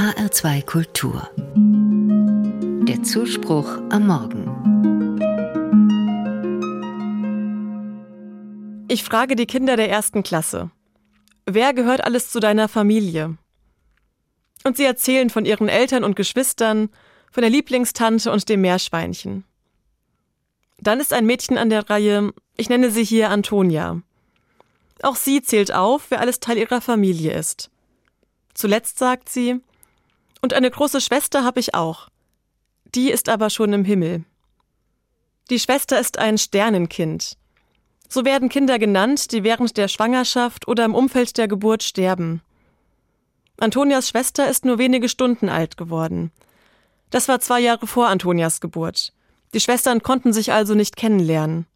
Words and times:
HR2 0.00 0.64
Kultur. 0.64 1.28
Der 2.88 3.02
Zuspruch 3.02 3.68
am 3.90 4.06
Morgen. 4.06 4.46
Ich 8.88 9.04
frage 9.04 9.36
die 9.36 9.44
Kinder 9.44 9.76
der 9.76 9.90
ersten 9.90 10.22
Klasse. 10.22 10.70
Wer 11.44 11.74
gehört 11.74 12.02
alles 12.02 12.30
zu 12.30 12.40
deiner 12.40 12.68
Familie? 12.68 13.36
Und 14.64 14.78
sie 14.78 14.86
erzählen 14.86 15.28
von 15.28 15.44
ihren 15.44 15.68
Eltern 15.68 16.02
und 16.02 16.16
Geschwistern, 16.16 16.88
von 17.30 17.42
der 17.42 17.50
Lieblingstante 17.50 18.32
und 18.32 18.48
dem 18.48 18.62
Meerschweinchen. 18.62 19.44
Dann 20.78 21.00
ist 21.00 21.12
ein 21.12 21.26
Mädchen 21.26 21.58
an 21.58 21.68
der 21.68 21.90
Reihe, 21.90 22.32
ich 22.56 22.70
nenne 22.70 22.90
sie 22.90 23.04
hier 23.04 23.28
Antonia. 23.28 24.00
Auch 25.02 25.16
sie 25.16 25.42
zählt 25.42 25.74
auf, 25.74 26.06
wer 26.08 26.20
alles 26.20 26.40
Teil 26.40 26.56
ihrer 26.56 26.80
Familie 26.80 27.34
ist. 27.34 27.70
Zuletzt 28.54 28.98
sagt 28.98 29.28
sie, 29.28 29.60
und 30.42 30.54
eine 30.54 30.70
große 30.70 31.00
Schwester 31.00 31.44
habe 31.44 31.60
ich 31.60 31.74
auch. 31.74 32.08
Die 32.94 33.10
ist 33.10 33.28
aber 33.28 33.50
schon 33.50 33.72
im 33.72 33.84
Himmel. 33.84 34.24
Die 35.50 35.58
Schwester 35.58 35.98
ist 35.98 36.18
ein 36.18 36.38
Sternenkind. 36.38 37.36
So 38.08 38.24
werden 38.24 38.48
Kinder 38.48 38.78
genannt, 38.78 39.32
die 39.32 39.44
während 39.44 39.76
der 39.76 39.88
Schwangerschaft 39.88 40.66
oder 40.66 40.84
im 40.84 40.94
Umfeld 40.94 41.38
der 41.38 41.48
Geburt 41.48 41.82
sterben. 41.82 42.42
Antonias 43.58 44.08
Schwester 44.08 44.48
ist 44.48 44.64
nur 44.64 44.78
wenige 44.78 45.08
Stunden 45.08 45.48
alt 45.48 45.76
geworden. 45.76 46.32
Das 47.10 47.28
war 47.28 47.40
zwei 47.40 47.60
Jahre 47.60 47.86
vor 47.86 48.08
Antonias 48.08 48.60
Geburt. 48.60 49.12
Die 49.52 49.60
Schwestern 49.60 50.02
konnten 50.02 50.32
sich 50.32 50.52
also 50.52 50.74
nicht 50.74 50.96
kennenlernen. 50.96 51.66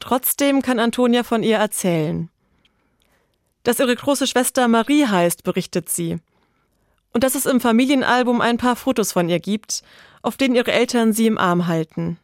Trotzdem 0.00 0.62
kann 0.62 0.78
Antonia 0.78 1.22
von 1.22 1.42
ihr 1.42 1.56
erzählen. 1.56 2.30
Dass 3.62 3.80
ihre 3.80 3.94
große 3.94 4.26
Schwester 4.26 4.68
Marie 4.68 5.06
heißt, 5.06 5.44
berichtet 5.44 5.90
sie. 5.90 6.18
Und 7.12 7.24
dass 7.24 7.34
es 7.34 7.46
im 7.46 7.60
Familienalbum 7.60 8.40
ein 8.40 8.56
paar 8.56 8.76
Fotos 8.76 9.12
von 9.12 9.28
ihr 9.28 9.40
gibt, 9.40 9.82
auf 10.22 10.36
denen 10.36 10.54
ihre 10.54 10.72
Eltern 10.72 11.12
sie 11.12 11.26
im 11.26 11.38
Arm 11.38 11.66
halten. 11.66 12.18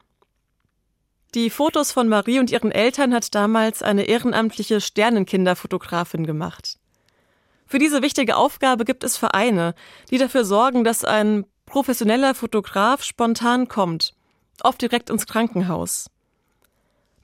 Die 1.34 1.50
Fotos 1.50 1.92
von 1.92 2.08
Marie 2.08 2.38
und 2.38 2.50
ihren 2.50 2.72
Eltern 2.72 3.12
hat 3.12 3.34
damals 3.34 3.83
eine 3.83 4.05
ehrenamtliche 4.05 4.80
Sternenkinderfotografin 4.80 6.25
gemacht. 6.25 6.78
Für 7.66 7.78
diese 7.78 8.00
wichtige 8.00 8.36
Aufgabe 8.36 8.84
gibt 8.84 9.02
es 9.02 9.16
Vereine, 9.16 9.75
die 10.10 10.19
dafür 10.19 10.44
sorgen, 10.44 10.84
dass 10.84 11.05
ein 11.05 11.44
professioneller 11.66 12.34
Fotograf 12.34 13.03
spontan 13.03 13.66
kommt, 13.66 14.14
oft 14.62 14.80
direkt 14.80 15.10
ins 15.10 15.27
Krankenhaus. 15.27 16.08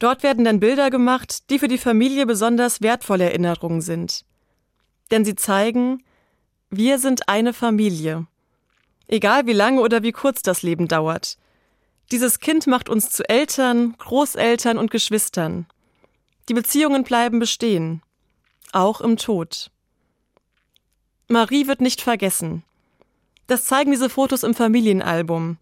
Dort 0.00 0.24
werden 0.24 0.44
dann 0.44 0.58
Bilder 0.58 0.90
gemacht, 0.90 1.48
die 1.48 1.60
für 1.60 1.68
die 1.68 1.78
Familie 1.78 2.26
besonders 2.26 2.82
wertvolle 2.82 3.24
Erinnerungen 3.24 3.80
sind. 3.80 4.24
Denn 5.12 5.24
sie 5.24 5.36
zeigen, 5.36 6.02
wir 6.74 6.98
sind 6.98 7.28
eine 7.28 7.52
Familie. 7.52 8.26
Egal 9.06 9.46
wie 9.46 9.52
lange 9.52 9.82
oder 9.82 10.02
wie 10.02 10.10
kurz 10.10 10.40
das 10.40 10.62
Leben 10.62 10.88
dauert. 10.88 11.36
Dieses 12.10 12.40
Kind 12.40 12.66
macht 12.66 12.88
uns 12.88 13.10
zu 13.10 13.28
Eltern, 13.28 13.94
Großeltern 13.98 14.78
und 14.78 14.90
Geschwistern. 14.90 15.66
Die 16.48 16.54
Beziehungen 16.54 17.04
bleiben 17.04 17.40
bestehen, 17.40 18.00
auch 18.72 19.02
im 19.02 19.18
Tod. 19.18 19.70
Marie 21.28 21.66
wird 21.66 21.82
nicht 21.82 22.00
vergessen. 22.00 22.64
Das 23.48 23.66
zeigen 23.66 23.90
diese 23.90 24.08
Fotos 24.08 24.42
im 24.42 24.54
Familienalbum. 24.54 25.58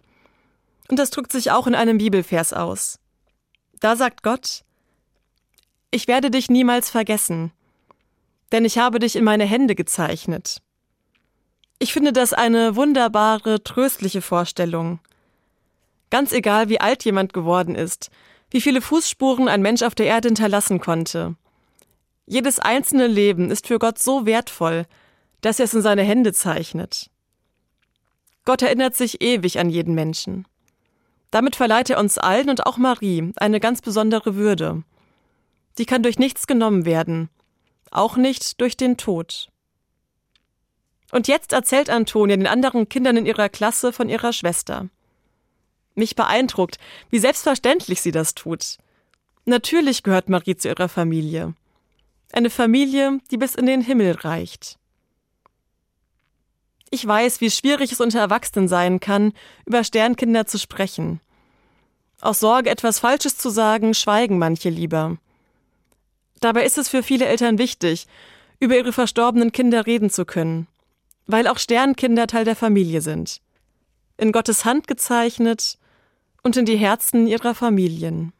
Und 0.88 0.96
das 0.96 1.10
drückt 1.10 1.32
sich 1.32 1.50
auch 1.50 1.66
in 1.66 1.74
einem 1.74 1.98
Bibelvers 1.98 2.52
aus. 2.52 3.00
Da 3.80 3.96
sagt 3.96 4.22
Gott, 4.22 4.62
ich 5.90 6.06
werde 6.06 6.30
dich 6.30 6.48
niemals 6.50 6.88
vergessen, 6.88 7.50
denn 8.52 8.64
ich 8.64 8.78
habe 8.78 9.00
dich 9.00 9.16
in 9.16 9.24
meine 9.24 9.44
Hände 9.44 9.74
gezeichnet. 9.74 10.62
Ich 11.82 11.94
finde 11.94 12.12
das 12.12 12.34
eine 12.34 12.76
wunderbare, 12.76 13.64
tröstliche 13.64 14.20
Vorstellung. 14.20 15.00
Ganz 16.10 16.30
egal, 16.30 16.68
wie 16.68 16.78
alt 16.78 17.06
jemand 17.06 17.32
geworden 17.32 17.74
ist, 17.74 18.10
wie 18.50 18.60
viele 18.60 18.82
Fußspuren 18.82 19.48
ein 19.48 19.62
Mensch 19.62 19.80
auf 19.80 19.94
der 19.94 20.04
Erde 20.04 20.28
hinterlassen 20.28 20.78
konnte. 20.78 21.36
Jedes 22.26 22.58
einzelne 22.58 23.06
Leben 23.06 23.50
ist 23.50 23.66
für 23.66 23.78
Gott 23.78 23.98
so 23.98 24.26
wertvoll, 24.26 24.84
dass 25.40 25.58
er 25.58 25.64
es 25.64 25.72
in 25.72 25.80
seine 25.80 26.02
Hände 26.02 26.34
zeichnet. 26.34 27.08
Gott 28.44 28.60
erinnert 28.60 28.94
sich 28.94 29.22
ewig 29.22 29.58
an 29.58 29.70
jeden 29.70 29.94
Menschen. 29.94 30.46
Damit 31.30 31.56
verleiht 31.56 31.88
er 31.88 31.98
uns 31.98 32.18
allen 32.18 32.50
und 32.50 32.66
auch 32.66 32.76
Marie 32.76 33.32
eine 33.36 33.58
ganz 33.58 33.80
besondere 33.80 34.34
Würde. 34.34 34.82
Die 35.78 35.86
kann 35.86 36.02
durch 36.02 36.18
nichts 36.18 36.46
genommen 36.46 36.84
werden, 36.84 37.30
auch 37.90 38.18
nicht 38.18 38.60
durch 38.60 38.76
den 38.76 38.98
Tod. 38.98 39.48
Und 41.10 41.28
jetzt 41.28 41.52
erzählt 41.52 41.90
Antonia 41.90 42.36
den 42.36 42.46
anderen 42.46 42.88
Kindern 42.88 43.16
in 43.16 43.26
ihrer 43.26 43.48
Klasse 43.48 43.92
von 43.92 44.08
ihrer 44.08 44.32
Schwester. 44.32 44.88
Mich 45.94 46.14
beeindruckt, 46.14 46.78
wie 47.10 47.18
selbstverständlich 47.18 48.00
sie 48.00 48.12
das 48.12 48.34
tut. 48.34 48.78
Natürlich 49.44 50.02
gehört 50.02 50.28
Marie 50.28 50.56
zu 50.56 50.68
ihrer 50.68 50.88
Familie. 50.88 51.54
Eine 52.32 52.50
Familie, 52.50 53.18
die 53.30 53.36
bis 53.36 53.54
in 53.54 53.66
den 53.66 53.80
Himmel 53.80 54.12
reicht. 54.12 54.78
Ich 56.90 57.06
weiß, 57.06 57.40
wie 57.40 57.50
schwierig 57.50 57.92
es 57.92 58.00
unter 58.00 58.20
Erwachsenen 58.20 58.68
sein 58.68 59.00
kann, 59.00 59.32
über 59.64 59.84
Sternkinder 59.84 60.46
zu 60.46 60.58
sprechen. 60.58 61.20
Aus 62.20 62.40
Sorge, 62.40 62.70
etwas 62.70 62.98
Falsches 62.98 63.38
zu 63.38 63.48
sagen, 63.48 63.94
schweigen 63.94 64.38
manche 64.38 64.68
lieber. 64.68 65.16
Dabei 66.40 66.64
ist 66.64 66.78
es 66.78 66.88
für 66.88 67.02
viele 67.02 67.26
Eltern 67.26 67.58
wichtig, 67.58 68.06
über 68.58 68.76
ihre 68.76 68.92
verstorbenen 68.92 69.52
Kinder 69.52 69.86
reden 69.86 70.10
zu 70.10 70.24
können, 70.24 70.66
weil 71.26 71.46
auch 71.46 71.58
Sternkinder 71.58 72.26
Teil 72.26 72.44
der 72.44 72.56
Familie 72.56 73.00
sind. 73.00 73.40
In 74.16 74.32
Gottes 74.32 74.64
Hand 74.64 74.86
gezeichnet 74.86 75.78
und 76.42 76.56
in 76.56 76.66
die 76.66 76.76
Herzen 76.76 77.26
ihrer 77.26 77.54
Familien. 77.54 78.32